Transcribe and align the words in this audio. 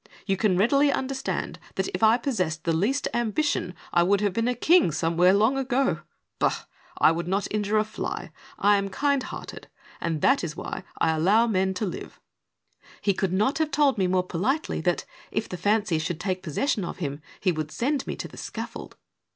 You 0.25 0.35
can 0.35 0.57
readily 0.57 0.91
understand 0.91 1.59
that, 1.75 1.87
if 1.89 2.01
I 2.01 2.17
possessed 2.17 2.63
the 2.63 2.73
least 2.73 3.07
ambition, 3.13 3.75
I 3.93 4.01
would 4.01 4.19
have 4.21 4.33
been 4.33 4.47
a 4.47 4.55
king 4.55 4.91
somewhere 4.91 5.31
long 5.31 5.59
ago. 5.59 5.99
Bah 6.39 6.61
I 6.97 7.09
I 7.09 7.11
would 7.11 7.27
not 7.27 7.47
injure 7.51 7.77
a 7.77 7.83
fly; 7.83 8.31
lam 8.63 8.89
kind 8.89 9.21
hearted, 9.21 9.67
and 10.01 10.21
that 10.21 10.43
is 10.43 10.55
why 10.57 10.85
I 10.99 11.11
allow 11.15 11.45
men 11.45 11.75
to 11.75 11.85
live!" 11.85 12.19
He 13.01 13.13
could 13.13 13.31
not 13.31 13.59
have 13.59 13.69
told 13.69 13.99
me 13.99 14.07
more 14.07 14.23
politely 14.25 14.81
that, 14.81 15.05
if 15.29 15.47
the 15.47 15.55
fancy 15.55 15.99
should 15.99 16.19
take 16.19 16.41
possession 16.41 16.83
of 16.83 16.97
him, 16.97 17.21
he 17.39 17.51
would 17.51 17.69
send 17.69 18.07
me 18.07 18.15
to 18.15 18.27
the 18.27 18.37
scaffold. 18.37 18.95